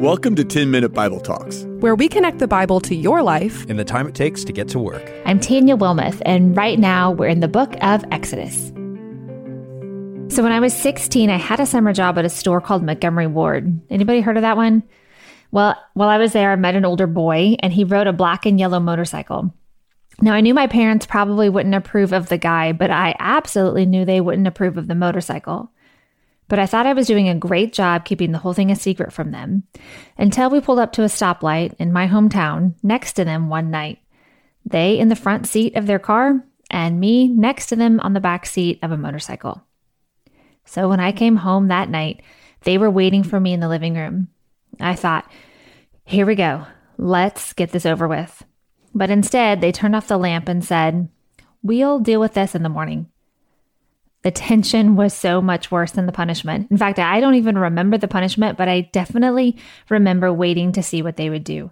[0.00, 3.76] Welcome to 10 Minute Bible Talks, where we connect the Bible to your life in
[3.76, 5.12] the time it takes to get to work.
[5.26, 8.68] I'm Tanya Wilmoth, and right now we're in the book of Exodus.
[10.34, 13.26] So when I was 16, I had a summer job at a store called Montgomery
[13.26, 13.78] Ward.
[13.90, 14.84] Anybody heard of that one?
[15.50, 18.46] Well, while I was there, I met an older boy, and he rode a black
[18.46, 19.52] and yellow motorcycle.
[20.22, 24.06] Now, I knew my parents probably wouldn't approve of the guy, but I absolutely knew
[24.06, 25.70] they wouldn't approve of the motorcycle
[26.50, 29.12] but I thought I was doing a great job keeping the whole thing a secret
[29.12, 29.62] from them
[30.18, 34.00] until we pulled up to a stoplight in my hometown next to them one night.
[34.66, 38.20] They in the front seat of their car, and me next to them on the
[38.20, 39.62] back seat of a motorcycle.
[40.64, 42.22] So when I came home that night,
[42.62, 44.26] they were waiting for me in the living room.
[44.80, 45.30] I thought,
[46.04, 46.66] here we go.
[46.98, 48.44] Let's get this over with.
[48.92, 51.08] But instead, they turned off the lamp and said,
[51.62, 53.06] We'll deal with this in the morning.
[54.22, 56.70] The tension was so much worse than the punishment.
[56.70, 59.56] In fact, I don't even remember the punishment, but I definitely
[59.88, 61.70] remember waiting to see what they would do.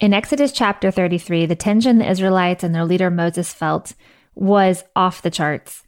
[0.00, 3.94] In Exodus chapter 33, the tension the Israelites and their leader Moses felt
[4.34, 5.82] was off the charts.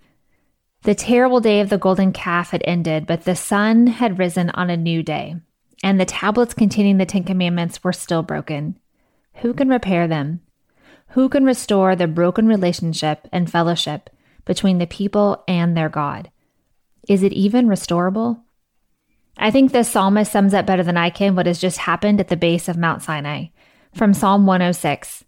[0.83, 4.71] The terrible day of the golden calf had ended, but the sun had risen on
[4.71, 5.37] a new day,
[5.83, 8.79] and the tablets containing the Ten Commandments were still broken.
[9.37, 10.41] Who can repair them?
[11.11, 14.11] Who can restore the broken relationship and fellowship
[14.47, 16.31] between the people and their God.
[17.07, 18.41] Is it even restorable?
[19.37, 22.29] I think the psalmist sums up better than I can what has just happened at
[22.29, 23.49] the base of Mount Sinai.
[23.93, 25.25] From Psalm 106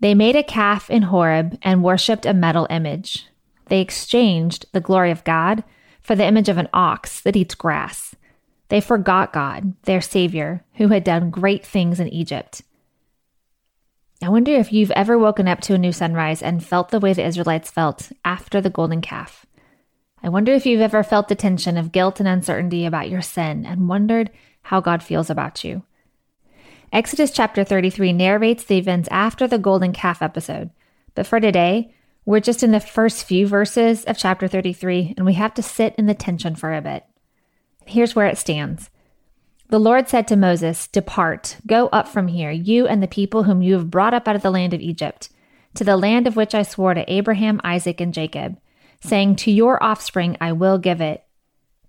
[0.00, 3.26] They made a calf in Horeb and worshipped a metal image.
[3.66, 5.64] They exchanged the glory of God
[6.02, 8.14] for the image of an ox that eats grass.
[8.68, 12.62] They forgot God, their Savior, who had done great things in Egypt.
[14.22, 17.14] I wonder if you've ever woken up to a new sunrise and felt the way
[17.14, 19.46] the Israelites felt after the golden calf.
[20.22, 23.64] I wonder if you've ever felt the tension of guilt and uncertainty about your sin
[23.64, 24.30] and wondered
[24.62, 25.84] how God feels about you.
[26.92, 30.68] Exodus chapter 33 narrates the events after the golden calf episode.
[31.14, 31.94] But for today,
[32.26, 35.94] we're just in the first few verses of chapter 33, and we have to sit
[35.96, 37.04] in the tension for a bit.
[37.86, 38.90] Here's where it stands.
[39.70, 43.62] The Lord said to Moses, Depart, go up from here, you and the people whom
[43.62, 45.28] you have brought up out of the land of Egypt,
[45.76, 48.58] to the land of which I swore to Abraham, Isaac, and Jacob,
[49.00, 51.22] saying, To your offspring I will give it.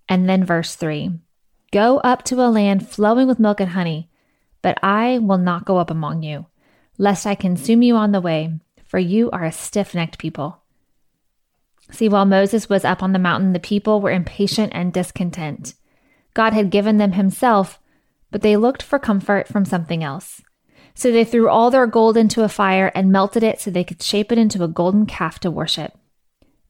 [0.08, 1.10] And then verse 3
[1.72, 4.12] Go up to a land flowing with milk and honey,
[4.62, 6.46] but I will not go up among you,
[7.00, 10.62] lest I consume you on the way, for you are a stiff necked people.
[11.90, 15.74] See, while Moses was up on the mountain, the people were impatient and discontent.
[16.34, 17.80] God had given them Himself,
[18.32, 20.42] but they looked for comfort from something else.
[20.94, 24.02] So they threw all their gold into a fire and melted it so they could
[24.02, 25.98] shape it into a golden calf to worship.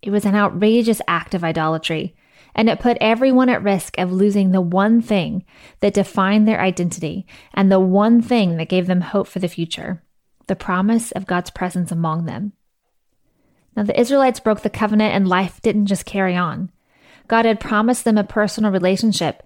[0.02, 2.16] It was an outrageous act of idolatry,
[2.56, 5.46] and it put everyone at risk of losing the one thing
[5.80, 10.04] that defined their identity and the one thing that gave them hope for the future
[10.48, 12.52] the promise of God's presence among them.
[13.76, 16.72] Now, the Israelites broke the covenant, and life didn't just carry on.
[17.30, 19.44] God had promised them a personal relationship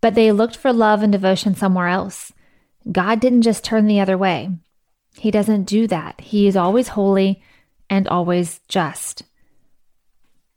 [0.00, 2.32] but they looked for love and devotion somewhere else.
[2.90, 4.50] God didn't just turn the other way.
[5.16, 6.20] He doesn't do that.
[6.20, 7.42] He is always holy
[7.88, 9.22] and always just.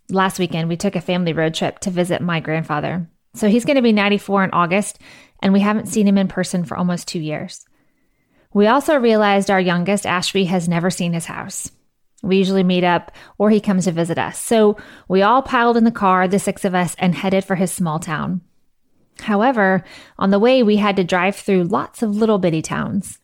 [0.09, 3.09] Last weekend, we took a family road trip to visit my grandfather.
[3.35, 4.99] So he's going to be 94 in August,
[5.41, 7.65] and we haven't seen him in person for almost two years.
[8.53, 11.71] We also realized our youngest, Ashby, has never seen his house.
[12.23, 14.39] We usually meet up or he comes to visit us.
[14.41, 14.77] So
[15.07, 17.99] we all piled in the car, the six of us, and headed for his small
[17.99, 18.41] town.
[19.21, 19.83] However,
[20.17, 23.19] on the way, we had to drive through lots of little bitty towns.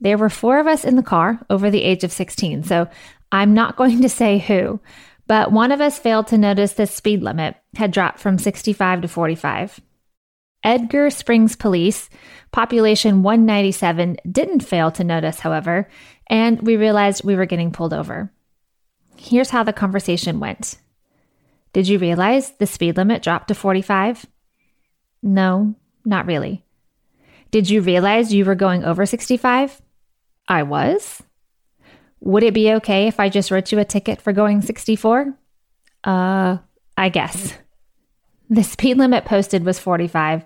[0.00, 2.88] There were four of us in the car over the age of 16, so
[3.32, 4.80] I'm not going to say who,
[5.26, 9.08] but one of us failed to notice the speed limit had dropped from 65 to
[9.08, 9.80] 45.
[10.62, 12.08] Edgar Springs Police,
[12.50, 15.88] population 197, didn't fail to notice, however,
[16.28, 18.32] and we realized we were getting pulled over.
[19.16, 20.76] Here's how the conversation went
[21.72, 24.26] Did you realize the speed limit dropped to 45?
[25.24, 25.74] No,
[26.04, 26.64] not really.
[27.50, 29.80] Did you realize you were going over 65?
[30.46, 31.22] I was.
[32.20, 35.34] Would it be okay if I just wrote you a ticket for going 64?
[36.04, 36.58] Uh,
[36.98, 37.54] I guess.
[38.50, 40.44] The speed limit posted was 45,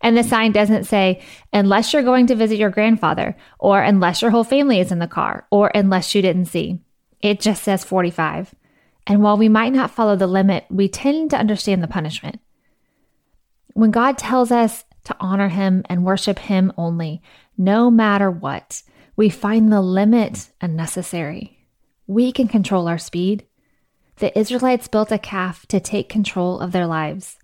[0.00, 1.22] and the sign doesn't say,
[1.52, 5.06] unless you're going to visit your grandfather, or unless your whole family is in the
[5.06, 6.78] car, or unless you didn't see.
[7.20, 8.54] It just says 45.
[9.06, 12.40] And while we might not follow the limit, we tend to understand the punishment.
[13.74, 17.22] When God tells us to honor Him and worship Him only,
[17.58, 18.82] no matter what,
[19.16, 21.66] we find the limit unnecessary.
[22.06, 23.46] We can control our speed.
[24.16, 27.36] The Israelites built a calf to take control of their lives.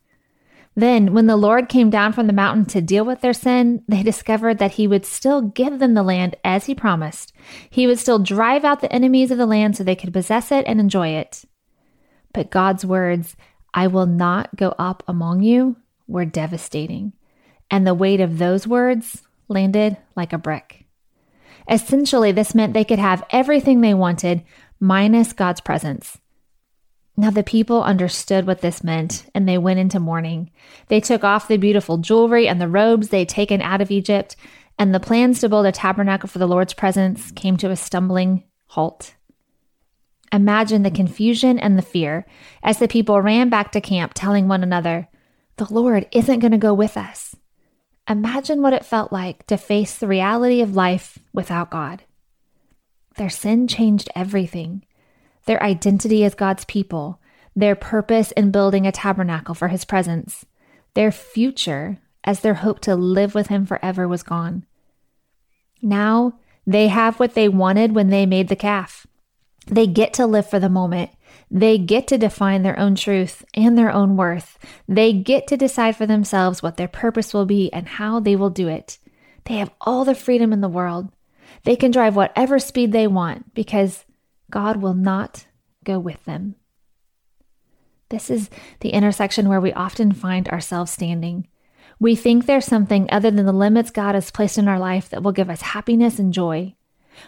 [0.77, 4.05] Then, when the Lord came down from the mountain to deal with their sin, they
[4.05, 7.33] discovered that He would still give them the land as He promised.
[7.69, 10.65] He would still drive out the enemies of the land so they could possess it
[10.69, 11.45] and enjoy it.
[12.33, 13.35] But God's words,
[13.75, 15.77] I will not go up among you,
[16.11, 17.13] were devastating.
[17.71, 20.87] And the weight of those words landed like a brick.
[21.71, 24.43] Essentially, this meant they could have everything they wanted
[24.81, 26.19] minus God's presence.
[27.17, 30.51] Now the people understood what this meant, and they went into mourning.
[30.89, 34.37] They took off the beautiful jewelry and the robes they'd taken out of Egypt,
[34.79, 38.45] and the plans to build a tabernacle for the Lord's presence came to a stumbling
[38.69, 39.15] halt.
[40.33, 42.25] Imagine the confusion and the fear
[42.63, 45.09] as the people ran back to camp, telling one another,
[45.61, 47.37] The Lord isn't going to go with us.
[48.09, 52.03] Imagine what it felt like to face the reality of life without God.
[53.19, 54.87] Their sin changed everything
[55.45, 57.21] their identity as God's people,
[57.55, 60.47] their purpose in building a tabernacle for his presence,
[60.95, 64.65] their future as their hope to live with him forever was gone.
[65.83, 69.07] Now they have what they wanted when they made the calf.
[69.67, 71.11] They get to live for the moment.
[71.51, 74.59] They get to define their own truth and their own worth.
[74.87, 78.51] They get to decide for themselves what their purpose will be and how they will
[78.51, 78.99] do it.
[79.45, 81.11] They have all the freedom in the world.
[81.65, 84.05] They can drive whatever speed they want because
[84.51, 85.47] God will not
[85.85, 86.55] go with them.
[88.11, 88.51] This is
[88.81, 91.49] the intersection where we often find ourselves standing.
[91.99, 95.23] We think there's something other than the limits God has placed in our life that
[95.23, 96.75] will give us happiness and joy.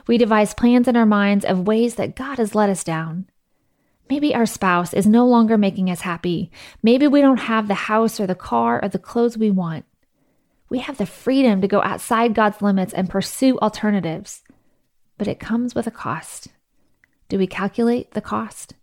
[0.07, 3.27] We devise plans in our minds of ways that God has let us down.
[4.13, 6.51] Maybe our spouse is no longer making us happy.
[6.83, 9.87] Maybe we don't have the house or the car or the clothes we want.
[10.69, 14.43] We have the freedom to go outside God's limits and pursue alternatives,
[15.17, 16.49] but it comes with a cost.
[17.31, 18.75] Do we calculate the cost?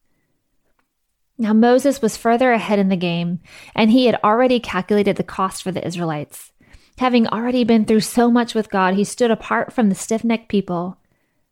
[1.37, 3.39] Now, Moses was further ahead in the game,
[3.75, 6.51] and he had already calculated the cost for the Israelites.
[6.97, 10.49] Having already been through so much with God, he stood apart from the stiff necked
[10.49, 10.97] people,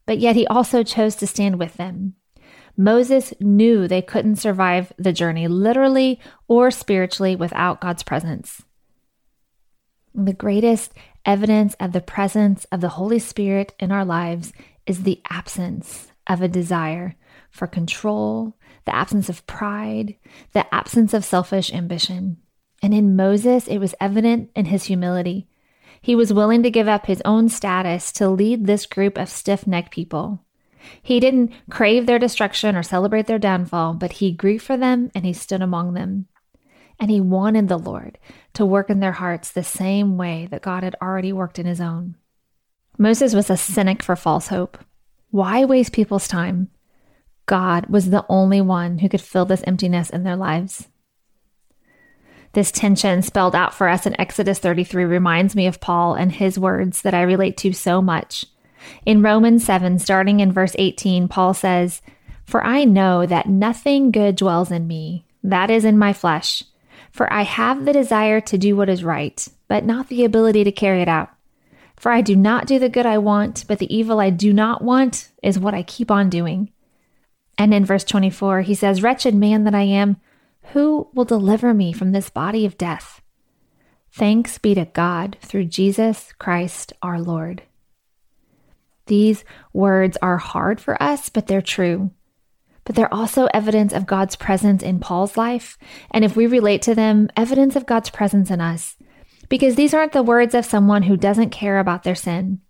[0.08, 2.16] but yet he also chose to stand with them.
[2.78, 8.64] Moses knew they couldn't survive the journey, literally or spiritually, without God's presence.
[10.14, 10.94] The greatest
[11.26, 14.54] evidence of the presence of the Holy Spirit in our lives
[14.86, 17.16] is the absence of a desire
[17.50, 20.16] for control, the absence of pride,
[20.54, 22.38] the absence of selfish ambition.
[22.84, 25.48] And in Moses, it was evident in his humility.
[26.02, 29.66] He was willing to give up his own status to lead this group of stiff
[29.66, 30.46] necked people.
[31.02, 35.26] He didn't crave their destruction or celebrate their downfall, but he grieved for them and
[35.26, 36.28] he stood among them.
[37.00, 38.18] And he wanted the Lord
[38.54, 41.80] to work in their hearts the same way that God had already worked in his
[41.80, 42.16] own.
[42.98, 44.78] Moses was a cynic for false hope.
[45.30, 46.70] Why waste people's time?
[47.46, 50.88] God was the only one who could fill this emptiness in their lives.
[52.54, 56.58] This tension spelled out for us in Exodus 33 reminds me of Paul and his
[56.58, 58.46] words that I relate to so much.
[59.06, 62.02] In Romans 7, starting in verse 18, Paul says,
[62.46, 66.64] For I know that nothing good dwells in me, that is in my flesh.
[67.12, 70.72] For I have the desire to do what is right, but not the ability to
[70.72, 71.30] carry it out.
[71.96, 74.84] For I do not do the good I want, but the evil I do not
[74.84, 76.72] want is what I keep on doing.
[77.58, 80.18] And in verse 24, he says, Wretched man that I am,
[80.74, 83.22] who will deliver me from this body of death?
[84.12, 87.64] Thanks be to God through Jesus Christ our Lord.
[89.08, 92.12] These words are hard for us, but they're true.
[92.84, 95.78] But they're also evidence of God's presence in Paul's life.
[96.12, 98.96] And if we relate to them, evidence of God's presence in us
[99.50, 102.62] because these aren't the words of someone who doesn't care about their sin.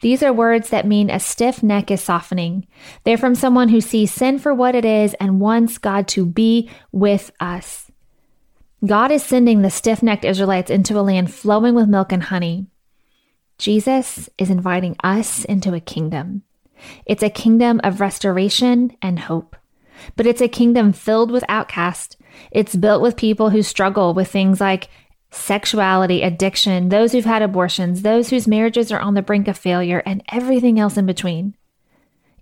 [0.00, 2.66] These are words that mean a stiff neck is softening.
[3.04, 6.70] They're from someone who sees sin for what it is and wants God to be
[6.92, 7.90] with us.
[8.84, 12.66] God is sending the stiff necked Israelites into a land flowing with milk and honey.
[13.58, 16.42] Jesus is inviting us into a kingdom.
[17.06, 19.56] It's a kingdom of restoration and hope,
[20.14, 22.16] but it's a kingdom filled with outcasts.
[22.50, 24.88] It's built with people who struggle with things like
[25.30, 30.02] sexuality, addiction, those who've had abortions, those whose marriages are on the brink of failure,
[30.04, 31.54] and everything else in between.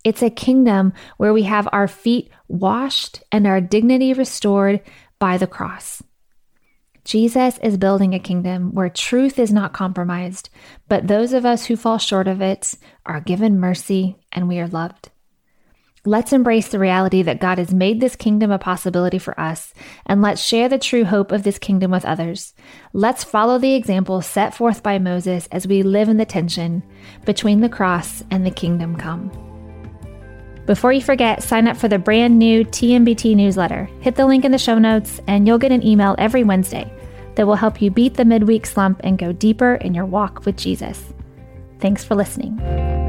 [0.05, 4.81] It's a kingdom where we have our feet washed and our dignity restored
[5.19, 6.03] by the cross.
[7.05, 10.49] Jesus is building a kingdom where truth is not compromised,
[10.89, 14.69] but those of us who fall short of it are given mercy and we are
[14.69, 15.11] loved.
[16.07, 19.73] Let's embrace the reality that God has made this kingdom a possibility for us,
[20.05, 22.53] and let's share the true hope of this kingdom with others.
[22.93, 26.83] Let's follow the example set forth by Moses as we live in the tension
[27.25, 29.54] between the cross and the kingdom come.
[30.67, 33.89] Before you forget, sign up for the brand new TMBT newsletter.
[34.01, 36.91] Hit the link in the show notes, and you'll get an email every Wednesday.
[37.35, 40.57] that will help you beat the midweek slump and go deeper in your walk with
[40.57, 41.13] Jesus.
[41.81, 43.04] Thanks for listening.